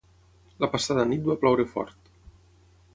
[0.63, 2.13] La passada nit va ploure fort.